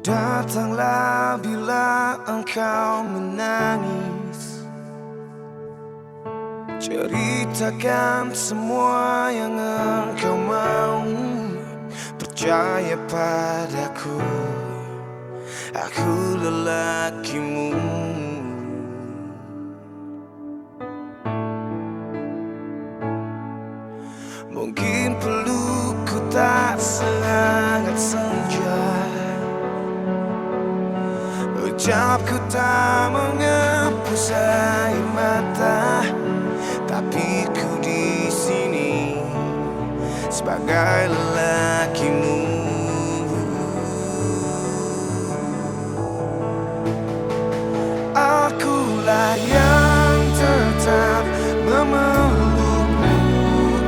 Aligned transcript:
Datanglah 0.00 1.36
bila 1.44 2.16
engkau 2.24 3.04
menangis. 3.04 4.64
Ceritakan 6.80 8.32
semua 8.32 9.28
yang 9.28 9.60
engkau 9.60 10.40
mau. 10.48 11.04
Percaya 12.16 12.96
padaku. 13.12 14.24
Aku 15.76 16.12
lelakimu 16.48 17.76
menghapus 33.10 34.30
air 34.30 35.02
mata 35.10 36.06
Tapi 36.86 37.50
ku 37.50 37.82
di 37.82 38.30
sini 38.30 39.18
sebagai 40.30 41.10
lelakimu. 41.10 42.38
Akulah 48.14 49.34
yang 49.36 50.18
tetap 50.34 51.24
memelukmu 51.66 53.18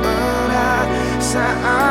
erat 0.03 0.87
Saat 1.19 1.82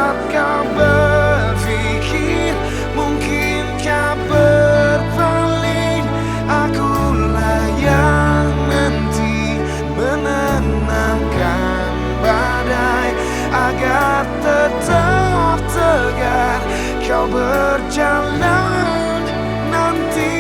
berjalan 17.33 19.25
nanti. 19.73 20.37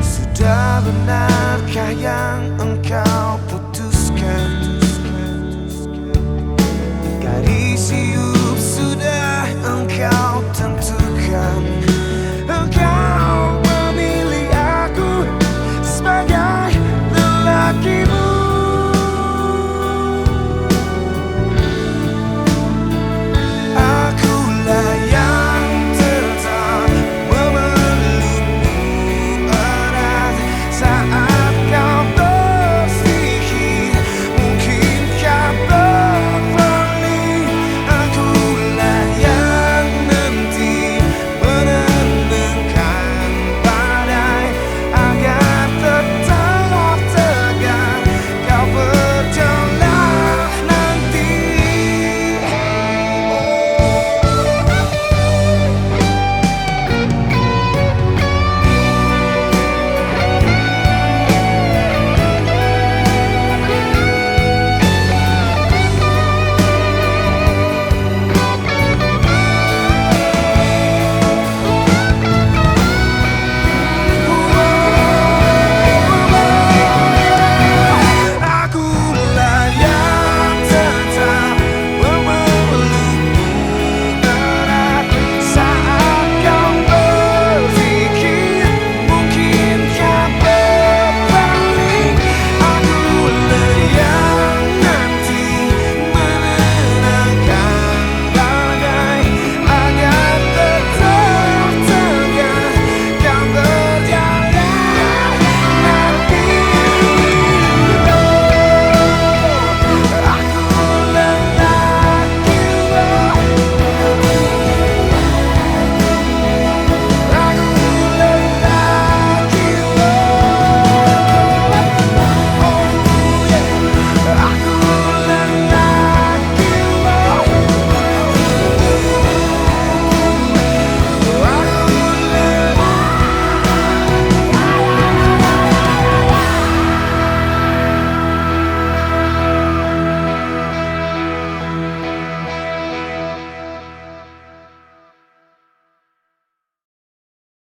Sudah 0.00 0.80
benarkah 0.80 1.92
yang 1.92 2.40
engkau 2.56 3.31